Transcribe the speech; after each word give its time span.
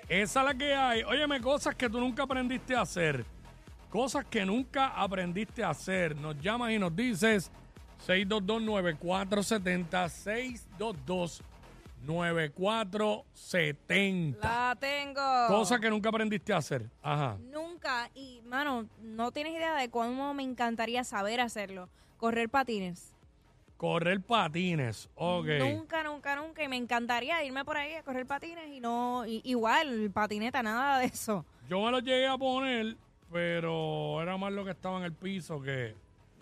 Esa 0.09 0.39
es 0.39 0.45
la 0.45 0.53
que 0.53 0.75
hay. 0.75 1.01
Óyeme, 1.01 1.41
cosas 1.41 1.73
que 1.73 1.89
tú 1.89 1.99
nunca 1.99 2.21
aprendiste 2.21 2.75
a 2.75 2.81
hacer. 2.81 3.25
Cosas 3.89 4.23
que 4.25 4.45
nunca 4.45 4.89
aprendiste 4.89 5.63
a 5.63 5.71
hacer. 5.71 6.15
Nos 6.15 6.39
llamas 6.39 6.71
y 6.71 6.77
nos 6.77 6.95
dices 6.95 7.49
622-9470, 8.05 10.07
622-9470. 12.05 14.37
La 14.41 14.75
tengo. 14.79 15.21
Cosas 15.47 15.79
que 15.79 15.89
nunca 15.89 16.09
aprendiste 16.09 16.53
a 16.53 16.57
hacer. 16.57 16.89
Ajá. 17.01 17.37
Nunca, 17.51 18.09
y 18.15 18.41
mano, 18.45 18.87
no 19.01 19.31
tienes 19.31 19.53
idea 19.53 19.75
de 19.75 19.89
cómo 19.89 20.33
me 20.33 20.43
encantaría 20.43 21.03
saber 21.03 21.41
hacerlo. 21.41 21.89
Correr 22.17 22.49
patines. 22.49 23.11
Correr 23.77 24.21
patines. 24.21 25.09
Ok. 25.15 25.47
Nunca, 25.59 26.03
nunca, 26.03 26.35
nunca. 26.35 26.63
Y 26.63 26.67
me 26.67 26.77
encantaría 26.77 27.43
irme 27.43 27.65
por 27.65 27.77
ahí 27.77 27.93
a 27.93 28.03
correr 28.03 28.25
patines 28.25 28.67
y 28.69 28.79
no, 28.79 29.25
y- 29.25 29.41
igual, 29.43 30.09
patineta, 30.13 30.63
nada 30.63 30.99
de 30.99 31.05
eso. 31.07 31.45
Yo 31.69 31.81
me 31.81 31.91
lo 31.91 31.99
llegué 31.99 32.27
a 32.27 32.37
poner, 32.37 32.95
pero 33.31 34.21
era 34.21 34.37
más 34.37 34.53
lo 34.53 34.63
que 34.63 34.71
estaba 34.71 34.97
en 34.99 35.03
el 35.03 35.13
piso 35.13 35.61
que, 35.61 35.93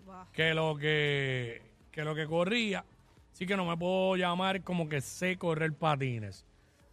Buah. 0.05 0.25
que 0.31 0.53
lo 0.53 0.75
que, 0.77 1.61
que 1.91 2.03
lo 2.03 2.13
que 2.13 2.27
corría. 2.27 2.85
Así 3.33 3.45
que 3.47 3.57
no 3.57 3.65
me 3.65 3.75
puedo 3.75 4.15
llamar 4.15 4.61
como 4.61 4.87
que 4.87 5.01
sé 5.01 5.37
correr 5.37 5.73
patines. 5.73 6.45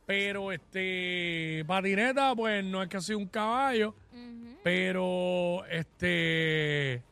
Pero 0.06 0.50
este 0.50 1.62
patineta, 1.66 2.34
pues 2.34 2.64
no 2.64 2.83
es 2.83 2.88
que 2.88 3.00
sea 3.00 3.16
un 3.16 3.27
caballo, 3.28 3.94
pero 4.64 5.64
este 5.70 7.02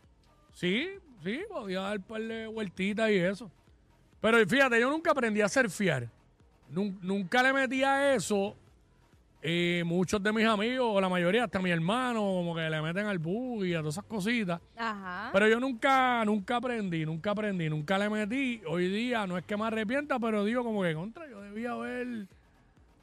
sí, 0.53 0.89
sí, 1.23 1.43
podía 1.49 1.81
dar 1.83 1.99
un 1.99 2.03
par 2.05 2.23
de 2.23 2.47
vueltitas 2.49 3.11
y 3.11 3.17
eso. 3.17 3.51
Pero 4.21 4.39
fíjate, 4.49 4.81
yo 4.81 4.91
nunca 4.91 5.13
aprendí 5.13 5.41
a 5.41 5.49
surfear. 5.49 6.09
Nun- 6.73 6.99
nunca 7.03 7.43
le 7.43 7.53
metí 7.53 7.85
a 7.85 8.15
eso. 8.15 8.57
Y 9.43 9.83
muchos 9.85 10.21
de 10.23 10.33
mis 10.33 10.45
amigos, 10.47 10.87
o 10.91 11.01
la 11.01 11.09
mayoría, 11.09 11.45
hasta 11.45 11.61
mi 11.61 11.71
hermano, 11.71 12.21
como 12.21 12.57
que 12.57 12.69
le 12.69 12.83
meten 12.83 13.07
al 13.07 13.19
bug 13.19 13.65
y 13.65 13.75
a 13.75 13.79
todas 13.79 13.95
esas 13.95 14.05
cositas. 14.05 14.61
Ajá. 14.77 15.31
Pero 15.33 15.47
yo 15.47 15.61
nunca, 15.61 16.25
nunca 16.25 16.57
aprendí, 16.57 17.07
nunca 17.07 17.31
aprendí, 17.31 17.69
nunca 17.71 17.97
le 17.99 18.11
metí. 18.11 18.61
Hoy 18.67 18.89
día 18.89 19.27
no 19.29 19.39
es 19.39 19.45
que 19.45 19.57
me 19.57 19.65
arrepienta, 19.67 20.19
pero 20.19 20.45
digo 20.45 20.65
como 20.65 20.83
que 20.83 20.93
contra, 20.93 21.29
yo 21.31 21.41
debía 21.41 21.71
haber, 21.73 22.27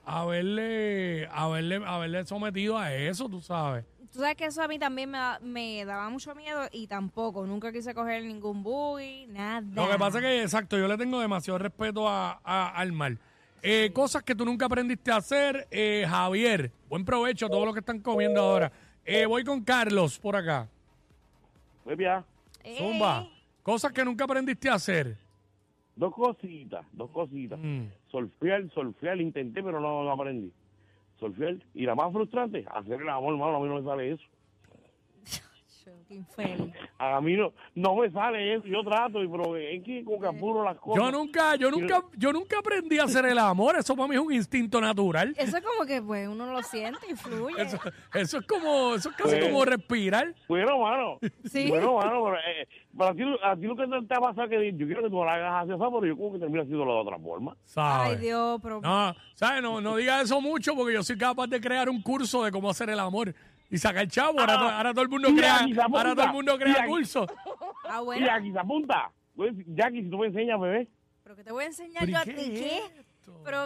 haberle, 0.05 1.27
haberle, 1.31 1.81
haberle 1.85 2.25
sometido 2.25 2.77
a 2.77 2.93
eso, 2.93 3.29
tú 3.29 3.41
sabes. 3.41 3.85
Tú 4.11 4.19
sabes 4.19 4.35
que 4.35 4.45
eso 4.45 4.61
a 4.61 4.67
mí 4.67 4.79
también 4.79 5.09
me, 5.11 5.17
da- 5.17 5.39
me 5.41 5.83
daba 5.85 6.09
mucho 6.09 6.33
miedo 6.35 6.61
y 6.71 6.87
tampoco, 6.87 7.45
nunca 7.45 7.71
quise 7.71 7.93
coger 7.93 8.23
ningún 8.23 8.63
buggy, 8.63 9.27
nada. 9.27 9.61
Lo 9.73 9.89
que 9.89 9.97
pasa 9.97 10.19
es 10.19 10.23
que, 10.23 10.41
exacto, 10.43 10.77
yo 10.77 10.87
le 10.87 10.97
tengo 10.97 11.19
demasiado 11.19 11.57
respeto 11.59 12.07
a, 12.07 12.39
a- 12.43 12.69
al 12.75 12.91
mar. 12.91 13.17
Eh, 13.67 13.91
Cosas 13.91 14.21
que 14.21 14.35
tú 14.35 14.45
nunca 14.45 14.67
aprendiste 14.67 15.11
a 15.11 15.15
hacer, 15.15 15.67
eh, 15.71 16.05
Javier. 16.07 16.71
Buen 16.87 17.03
provecho 17.03 17.47
a 17.47 17.49
todos 17.49 17.65
los 17.65 17.73
que 17.73 17.79
están 17.79 17.99
comiendo 17.99 18.39
ahora. 18.39 18.71
Eh, 19.03 19.25
voy 19.25 19.43
con 19.43 19.63
Carlos 19.63 20.19
por 20.19 20.35
acá. 20.35 20.69
Pues 21.83 21.97
ya, 21.97 22.23
Ey, 22.63 22.77
Zumba. 22.77 23.27
Cosas 23.63 23.91
que 23.91 24.05
nunca 24.05 24.25
aprendiste 24.25 24.69
a 24.69 24.75
hacer. 24.75 25.17
dos 25.95 26.13
cositas, 26.13 26.85
dos 26.91 27.09
cositas. 27.09 27.57
Mm. 27.59 27.85
Solfear, 28.11 28.69
solfear, 28.71 29.19
intenté, 29.19 29.63
pero 29.63 29.79
no, 29.79 30.03
no 30.03 30.11
aprendí. 30.11 30.51
Solfear. 31.19 31.55
Y 31.73 31.87
la 31.87 31.95
más 31.95 32.13
frustrante, 32.13 32.65
hacer 32.69 33.01
el 33.01 33.09
amor, 33.09 33.33
hermano, 33.33 33.55
a 33.57 33.59
mí 33.61 33.67
no 33.67 33.81
me 33.81 33.83
sale 33.83 34.11
eso. 34.11 34.23
Qué 36.07 36.15
infeliz. 36.15 36.73
A 36.97 37.19
mí 37.21 37.33
no, 37.35 37.53
no 37.75 37.95
me 37.95 38.09
sale 38.11 38.55
eso, 38.55 38.65
yo 38.67 38.83
trato, 38.83 39.21
y 39.23 39.27
pero 39.27 39.55
es 39.55 39.83
que 39.83 40.03
con 40.03 40.19
que 40.19 40.27
apuro 40.27 40.63
las 40.63 40.77
cosas. 40.77 41.03
Yo 41.03 41.11
nunca, 41.11 41.55
yo 41.55 41.69
nunca, 41.71 42.03
yo 42.17 42.31
nunca 42.33 42.59
aprendí 42.59 42.97
a 42.99 43.03
hacer 43.03 43.25
el 43.25 43.37
amor. 43.37 43.75
Eso 43.77 43.95
para 43.95 44.07
mí 44.07 44.15
es 44.15 44.21
un 44.21 44.33
instinto 44.33 44.79
natural. 44.81 45.33
Eso 45.37 45.57
es 45.57 45.63
como 45.63 45.85
que 45.85 46.01
pues 46.01 46.27
uno 46.27 46.51
lo 46.51 46.61
siente 46.63 46.99
y 47.09 47.15
fluye. 47.15 47.61
Eso, 47.61 47.77
eso 48.13 48.37
es 48.39 48.47
como, 48.47 48.95
eso 48.95 49.09
es 49.09 49.15
casi 49.15 49.35
Pues- 49.35 49.45
como 49.45 49.65
respirar. 49.65 50.33
Bueno, 50.47 50.79
mano. 50.79 51.19
Sí. 51.45 51.69
Bueno, 51.69 51.95
mano, 51.97 52.23
pero, 52.23 52.37
eh, 52.37 52.67
pero 52.97 53.09
a 53.09 53.13
ti, 53.13 53.23
a 53.43 53.55
ti 53.55 53.61
lo 53.67 53.75
que 53.75 54.05
te, 54.07 54.13
ha 54.13 54.19
pasado 54.19 54.49
que 54.49 54.73
yo 54.75 54.85
quiero 54.85 55.03
que 55.03 55.09
tú 55.09 55.15
lo 55.15 55.29
hagas 55.29 55.63
así, 55.63 55.71
pero 55.77 56.05
yo 56.05 56.17
como 56.17 56.33
que 56.33 56.39
termino 56.39 56.61
haciéndolo 56.63 56.93
de 56.95 56.99
otra 57.01 57.19
forma. 57.19 57.55
¿sabes? 57.65 58.13
Ay, 58.13 58.17
Dios, 58.17 58.59
pero... 58.61 58.81
No, 58.81 59.13
¿sabes? 59.35 59.61
No, 59.61 59.81
no 59.81 59.95
digas 59.97 60.23
eso 60.23 60.41
mucho 60.41 60.75
porque 60.75 60.93
yo 60.93 61.03
soy 61.03 61.17
capaz 61.17 61.47
de 61.47 61.59
crear 61.61 61.89
un 61.89 62.01
curso 62.01 62.43
de 62.43 62.51
cómo 62.51 62.69
hacer 62.69 62.89
el 62.89 62.99
amor 62.99 63.33
y 63.69 63.77
sacar 63.77 64.07
chavo. 64.07 64.39
Ahora, 64.39 64.57
to- 64.57 64.69
ahora 64.69 64.91
todo 64.93 65.03
el 65.03 65.09
mundo 65.09 65.29
Mira, 65.31 65.59
crea, 65.65 65.85
ahora 65.85 66.15
todo 66.15 66.25
el 66.25 66.31
mundo 66.31 66.53
mira, 66.53 66.63
crea 66.65 66.75
mira. 66.83 66.87
curso. 66.87 67.25
Ah, 67.87 67.99
Y 68.01 68.05
bueno. 68.05 68.27
aquí 68.31 68.51
se 68.51 68.59
apunta. 68.59 69.11
Pues, 69.35 69.53
Jackie, 69.67 70.03
si 70.03 70.09
tú 70.09 70.17
me 70.17 70.27
enseñas, 70.27 70.59
bebé. 70.59 70.87
Pero 71.23 71.35
que 71.35 71.43
te 71.43 71.51
voy 71.51 71.63
a 71.63 71.67
enseñar 71.67 72.01
¿Pero 72.05 72.09
y 72.09 72.13
yo 72.13 72.19
a 72.19 72.23
ti, 72.23 72.33
¿qué? 72.33 72.77
esto? 72.99 73.41
Pero... 73.43 73.65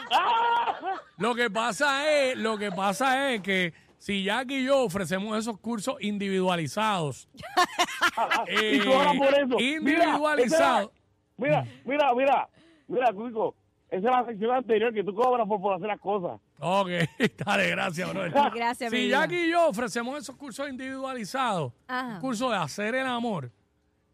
Lo 1.18 1.36
que 1.36 1.50
pasa 1.50 2.10
es, 2.12 2.38
lo 2.38 2.58
que 2.58 2.72
pasa 2.72 3.34
es 3.34 3.42
que 3.42 3.74
si 3.98 4.24
Jack 4.24 4.50
y 4.52 4.64
yo 4.66 4.80
ofrecemos 4.84 5.38
esos 5.38 5.60
cursos 5.60 5.96
individualizados, 6.00 7.28
y 8.62 8.80
tú 8.80 8.94
ahora 8.94 9.12
por 9.14 9.28
eso. 9.34 9.60
individualizados, 9.60 10.92
Mira, 11.38 11.66
mira, 11.86 12.14
mira, 12.16 12.50
mira, 12.88 13.14
Cuico. 13.14 13.56
Esa 13.90 13.98
es 13.98 14.04
la 14.04 14.26
sección 14.26 14.52
anterior 14.52 14.94
que 14.94 15.04
tú 15.04 15.14
cobras 15.16 15.48
por, 15.48 15.60
por 15.62 15.74
hacer 15.76 15.88
las 15.88 16.00
cosas. 16.00 16.40
Ok, 16.60 16.90
dale, 17.46 17.70
gracias, 17.70 18.10
bro. 18.14 18.52
Gracias, 18.54 18.92
Si. 18.92 19.08
Jackie 19.10 19.46
y 19.46 19.52
yo 19.52 19.68
ofrecemos 19.70 20.20
esos 20.20 20.36
cursos 20.36 20.68
individualizados, 20.70 21.72
Ajá. 21.88 22.16
un 22.16 22.20
curso 22.20 22.50
de 22.50 22.58
hacer 22.58 22.96
el 22.96 23.08
amor, 23.08 23.52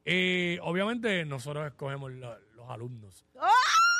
eh, 0.06 0.59
obviamente 0.61 1.25
nosotros 1.25 1.66
escogemos 1.67 2.11
lo- 2.11 2.38
los 2.55 2.69
alumnos. 2.69 3.25
¡Ah! 3.39 3.50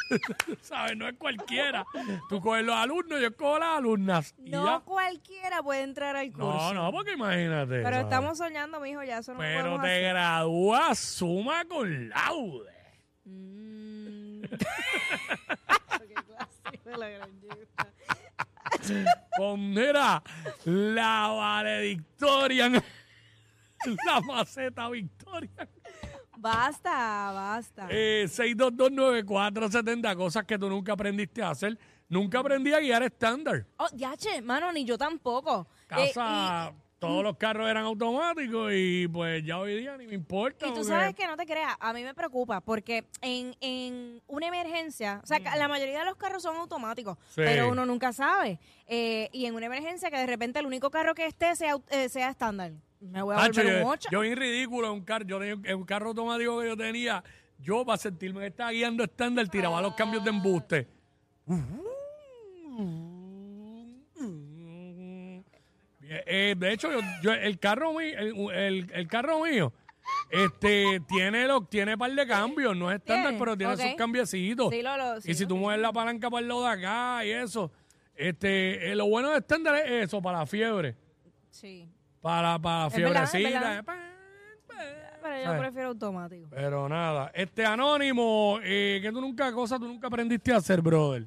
¿Sabes? 0.62 0.96
No 0.96 1.08
es 1.08 1.16
cualquiera. 1.18 1.84
Tú 2.30 2.40
coges 2.40 2.64
los 2.64 2.76
alumnos, 2.76 3.20
yo 3.20 3.36
cojo 3.36 3.58
las 3.58 3.78
alumnas. 3.80 4.36
y 4.38 4.52
No 4.52 4.66
ya. 4.78 4.80
cualquiera 4.86 5.64
puede 5.64 5.82
entrar 5.82 6.16
al 6.16 6.32
curso. 6.32 6.46
No, 6.46 6.74
no, 6.76 6.92
porque 6.92 7.14
imagínate. 7.14 7.70
Pero 7.82 7.90
¿sabes? 7.90 8.04
estamos 8.04 8.38
soñando, 8.38 8.80
mijo, 8.80 9.02
ya 9.04 9.18
eso 9.18 9.34
no 9.34 9.40
Pero 9.40 9.62
podemos 9.62 9.82
te 9.82 9.88
hacer. 9.88 10.04
gradúas 10.10 11.00
suma 11.00 11.66
con 11.66 12.10
laude. 12.10 12.72
Mm. 13.26 14.42
Qué 16.08 16.14
clase 16.14 16.80
de 16.86 16.98
la 16.98 17.10
gran 17.10 17.42
yuca. 17.42 17.88
Con, 19.38 19.74
mira, 19.74 20.22
la 20.66 21.28
valedictorian. 21.28 22.74
La 24.06 24.20
maceta 24.22 24.90
Victoria. 24.90 25.68
Basta, 26.38 27.32
basta. 27.32 27.88
Eh, 27.90 28.26
6229470, 28.28 30.16
cosas 30.16 30.46
que 30.46 30.58
tú 30.58 30.70
nunca 30.70 30.94
aprendiste 30.94 31.42
a 31.42 31.52
hacer. 31.52 31.78
Nunca 32.08 32.40
aprendí 32.40 32.74
a 32.74 32.80
guiar 32.80 33.04
estándar. 33.04 33.66
Oh, 33.78 33.88
ya, 33.94 34.16
che, 34.16 34.42
mano, 34.42 34.72
ni 34.72 34.86
yo 34.86 34.98
tampoco. 34.98 35.68
Eh, 35.90 36.12
Casa, 36.14 36.74
todos 37.00 37.24
los 37.24 37.38
carros 37.38 37.70
eran 37.70 37.84
automáticos 37.86 38.72
y 38.74 39.08
pues 39.08 39.44
ya 39.44 39.60
hoy 39.60 39.78
día 39.80 39.98
ni 39.98 40.08
me 40.08 40.16
importa. 40.16 40.66
Y 40.66 40.70
tú 40.70 40.76
porque- 40.76 40.90
sabes 40.90 41.14
que 41.16 41.28
no 41.28 41.36
te 41.38 41.46
creas, 41.46 41.76
a 41.80 41.94
mí 41.94 42.04
me 42.04 42.14
preocupa 42.14 42.62
porque 42.62 43.06
en, 43.22 43.56
en 43.62 44.22
una 44.28 44.48
emergencia, 44.48 45.20
o 45.24 45.28
sea, 45.28 45.40
ca- 45.42 45.56
la 45.58 45.68
mayoría 45.68 46.00
de 46.00 46.06
los 46.06 46.16
carros 46.16 46.42
son 46.42 46.56
automáticos, 46.56 47.18
Sí. 47.30 47.42
pero 47.44 47.70
uno 47.70 47.86
nunca 47.86 48.14
sabe. 48.14 48.60
Eh, 48.88 49.30
y 49.34 49.46
en 49.46 49.56
una 49.56 49.66
emergencia 49.68 50.10
que 50.10 50.18
de 50.18 50.26
repente 50.26 50.60
el 50.60 50.66
único 50.66 50.90
carro 50.90 51.14
que 51.14 51.26
esté 51.26 51.56
sea, 51.56 51.76
eh, 51.90 52.10
sea 52.10 52.30
estándar. 52.30 52.72
Me 53.02 53.22
voy 53.22 53.36
a 53.36 53.40
Tacho, 53.40 53.62
volver 53.62 53.74
un 53.76 53.80
yo, 53.82 53.86
mocha. 53.88 54.10
yo 54.12 54.20
bien 54.22 54.38
ridículo 54.38 54.92
un 54.94 55.02
carro, 55.04 55.26
yo 55.26 55.38
tenía- 55.40 55.70
en 55.72 55.76
un 55.78 55.84
carro 55.86 56.08
automático 56.08 56.60
que 56.62 56.68
yo 56.68 56.78
tenía, 56.78 57.24
yo 57.60 57.86
para 57.86 57.98
sentirme 57.98 58.40
que 58.42 58.48
estaba 58.48 58.72
guiando 58.72 59.04
estándar, 59.04 59.48
tiraba 59.50 59.82
los 59.82 59.94
cambios 59.96 60.24
de 60.24 60.30
embuste. 60.32 60.88
Bien, 61.46 61.85
eh, 66.52 66.56
de 66.58 66.74
hecho, 66.74 66.92
yo, 66.92 67.00
yo- 67.22 67.34
el 67.34 67.60
carro 67.60 67.94
mío, 67.94 68.18
el, 68.18 68.52
el- 68.54 68.92
el 68.94 69.08
carro 69.08 69.42
mío, 69.44 69.72
este, 70.30 71.02
tiene 71.08 71.48
los, 71.48 71.70
tiene 71.70 71.98
par 71.98 72.12
de 72.12 72.28
cambios, 72.28 72.76
no 72.76 72.92
es 72.92 72.98
estándar, 72.98 73.30
Tiene, 73.32 73.40
pero 73.40 73.58
tiene 73.58 73.74
ok. 73.74 73.80
esos 73.80 73.96
cambiecitos. 73.96 74.70
Sí, 74.72 74.82
lo- 74.82 74.98
lo- 74.98 75.22
sí, 75.22 75.32
y 75.32 75.34
si 75.34 75.44
lo 75.44 75.50
tú 75.50 75.58
mueves 75.58 75.82
la 75.82 75.92
palanca 75.94 76.30
para 76.30 76.42
el 76.42 76.48
lado 76.48 76.64
de 76.64 76.70
acá 76.70 77.26
y 77.26 77.32
eso, 77.32 77.72
este, 78.16 78.92
eh, 78.92 78.96
lo 78.96 79.08
bueno 79.08 79.32
de 79.32 79.38
estándar 79.40 79.76
es 79.76 80.06
eso, 80.08 80.22
para 80.22 80.40
la 80.40 80.46
fiebre. 80.46 80.96
Sí. 81.50 81.88
para, 82.22 82.58
para 82.60 82.90
verdad, 82.90 83.24
es 83.24 83.30
fiebrecita. 83.32 83.60
verdad. 83.60 83.80
eh, 83.80 83.84
pa, 83.84 83.94
pa. 84.68 84.76
Pero 85.22 85.38
yo 85.38 85.44
¿Sabes? 85.46 85.62
prefiero 85.62 85.88
automático. 85.90 86.48
Pero 86.52 86.90
nada, 86.90 87.32
este 87.34 87.66
anónimo, 87.66 88.60
eh, 88.64 89.00
que 89.02 89.12
tú 89.12 89.22
nunca, 89.22 89.52
cosa 89.52 89.78
tú 89.80 89.86
nunca 89.88 90.08
aprendiste 90.08 90.52
a 90.54 90.58
hacer, 90.58 90.82
brother. 90.82 91.26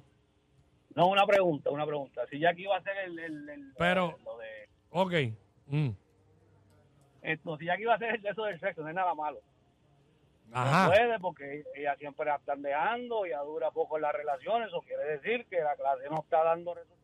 No, 0.94 1.06
una 1.08 1.24
pregunta, 1.26 1.70
una 1.70 1.86
pregunta. 1.86 2.22
Si 2.30 2.38
Jackie 2.40 2.62
iba 2.62 2.74
a 2.74 2.78
hacer 2.78 2.96
el, 3.06 3.18
el, 3.18 3.48
el- 3.48 3.72
Pero- 3.78 4.18
lo 4.24 4.38
de 4.38 4.67
Ok. 4.90 5.12
mm, 5.66 5.88
esto, 7.22 7.58
si 7.58 7.64
Jackie 7.66 7.82
iba 7.82 7.92
a 7.92 7.96
hacer 7.96 8.14
el- 8.16 8.26
eso 8.26 8.44
del 8.44 8.58
sexo, 8.60 8.82
no 8.82 8.88
es 8.88 8.94
nada 8.94 9.14
malo. 9.14 9.40
No 10.46 10.56
Ajá. 10.56 10.88
puede 10.88 11.18
porque 11.20 11.62
ella 11.74 11.94
siempre 11.98 12.24
la 12.26 12.36
están 12.36 12.62
dejando, 12.62 13.26
ya 13.26 13.40
dura 13.40 13.70
poco 13.70 13.96
en 13.96 14.02
las 14.02 14.14
relaciones, 14.14 14.68
eso 14.68 14.80
quiere 14.82 15.18
decir 15.18 15.46
que 15.50 15.60
la 15.60 15.76
clase 15.76 16.04
no 16.10 16.20
está 16.22 16.42
dando 16.42 16.72
resultados. 16.74 16.98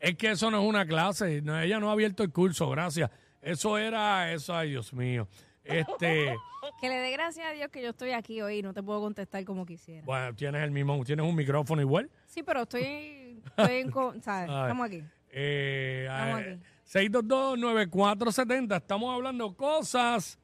Es 0.00 0.14
que 0.16 0.30
eso 0.30 0.50
no 0.50 0.60
es 0.62 0.68
una 0.68 0.84
clase. 0.86 1.40
no, 1.42 1.60
ella 1.60 1.78
no 1.78 1.90
ha 1.90 1.92
abierto 1.92 2.22
el 2.24 2.32
curso, 2.32 2.68
gracias. 2.70 3.10
Eso 3.40 3.78
era, 3.78 4.32
eso, 4.32 4.54
ay 4.54 4.70
Dios 4.70 4.92
mío. 4.92 5.28
Este, 5.64 6.34
Que 6.80 6.88
le 6.88 6.96
dé 6.96 7.12
gracias 7.12 7.46
a 7.46 7.52
Dios 7.52 7.68
que 7.70 7.80
yo 7.82 7.90
estoy 7.90 8.10
aquí 8.12 8.40
hoy 8.42 8.58
y 8.58 8.62
no 8.62 8.72
te 8.74 8.82
puedo 8.82 9.00
contestar 9.00 9.44
como 9.44 9.64
quisiera. 9.64 10.04
bueno, 10.04 10.34
tienes 10.34 10.62
el 10.62 10.70
mismo, 10.72 11.02
tienes 11.04 11.24
un 11.24 11.34
micrófono 11.36 11.80
igual. 11.80 12.10
Sí, 12.26 12.42
pero 12.42 12.62
estoy, 12.62 13.42
estoy 13.56 13.76
en, 13.76 13.90
co- 13.92 14.14
¿sabes? 14.20 14.50
Ay. 14.50 14.62
Estamos 14.62 14.86
aquí. 14.86 15.04
Eh, 15.30 16.06
Estamos 16.10 16.40
eh, 16.40 16.52
aquí. 16.52 16.62
622-9470. 16.92 18.76
Estamos 18.76 19.14
hablando 19.14 19.54
cosas 19.56 20.38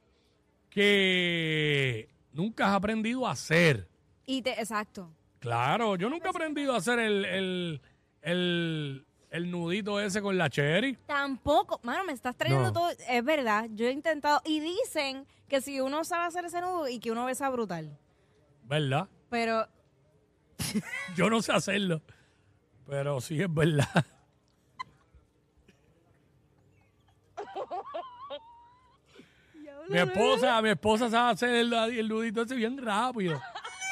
que 0.69 2.09
nunca 2.33 2.67
has 2.69 2.75
aprendido 2.75 3.27
a 3.27 3.31
hacer. 3.31 3.87
Y 4.25 4.41
te, 4.41 4.51
exacto. 4.59 5.11
Claro, 5.39 5.95
yo 5.95 6.09
nunca 6.09 6.27
he 6.27 6.29
aprendido 6.29 6.73
a 6.73 6.77
hacer 6.77 6.99
el, 6.99 7.25
el, 7.25 7.81
el, 8.21 9.05
el 9.29 9.51
nudito 9.51 9.99
ese 9.99 10.21
con 10.21 10.37
la 10.37 10.49
cherry. 10.49 10.97
Tampoco, 11.05 11.79
mano, 11.83 12.03
me 12.05 12.13
estás 12.13 12.35
trayendo 12.35 12.65
No. 12.65 12.73
todo. 12.73 12.89
Es 13.07 13.23
verdad, 13.23 13.67
yo 13.73 13.87
he 13.87 13.91
intentado. 13.91 14.41
Y 14.45 14.59
dicen 14.59 15.25
que 15.47 15.61
si 15.61 15.79
uno 15.81 16.03
sabe 16.03 16.25
hacer 16.25 16.45
ese 16.45 16.61
nudo 16.61 16.87
y 16.87 16.99
que 16.99 17.11
uno 17.11 17.25
besa 17.25 17.49
brutal. 17.49 17.97
¿Verdad? 18.63 19.07
Pero 19.29 19.67
Yo 21.15 21.29
no 21.29 21.41
sé 21.41 21.51
hacerlo. 21.53 22.01
Pero 22.87 23.19
sí 23.21 23.41
es 23.41 23.53
verdad. 23.53 24.05
Mi 29.89 29.97
esposa, 29.99 30.61
mi 30.61 30.69
esposa 30.69 31.09
sabe 31.09 31.31
hacer 31.33 31.49
el, 31.55 31.71
el 31.73 32.07
nudito 32.07 32.41
ese 32.41 32.55
bien 32.55 32.77
rápido. 32.83 33.39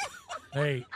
Ey, 0.52 0.86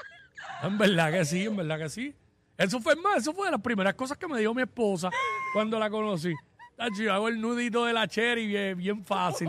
en 0.63 0.79
verdad 0.79 1.13
que 1.13 1.25
sí, 1.25 1.47
en 1.47 1.57
verdad 1.57 1.79
que 1.79 1.89
sí. 1.89 2.15
Eso 2.57 2.81
fue 2.81 2.97
más, 2.97 3.19
eso 3.19 3.33
fue 3.33 3.47
de 3.47 3.53
las 3.53 3.61
primeras 3.61 3.95
cosas 3.95 4.19
que 4.19 4.27
me 4.27 4.39
dijo 4.39 4.53
mi 4.55 4.63
esposa 4.63 5.11
cuando 5.53 5.79
la 5.79 5.89
conocí. 5.89 6.35
Tacho, 6.77 7.03
yo 7.03 7.13
hago 7.13 7.29
el 7.29 7.41
nudito 7.41 7.85
de 7.85 7.93
la 7.93 8.07
cherry 8.09 8.47
bien, 8.47 8.77
bien 8.79 9.05
fácil. 9.05 9.49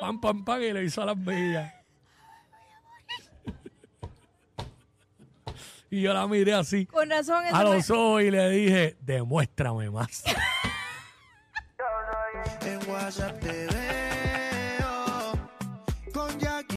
Pam, 0.00 0.20
pam, 0.20 0.44
pam, 0.44 0.60
y 0.62 0.72
le 0.72 0.84
hizo 0.84 1.02
a 1.02 1.06
las 1.06 1.16
millas. 1.16 1.72
Y 5.92 6.02
yo 6.02 6.14
la 6.14 6.26
miré 6.28 6.54
así 6.54 6.86
con 6.86 7.10
razón 7.10 7.44
a 7.50 7.58
me- 7.64 7.64
los 7.76 7.90
ojos 7.90 8.22
y 8.22 8.30
le 8.30 8.48
dije, 8.50 8.96
demuéstrame 9.00 9.90
más. 9.90 10.22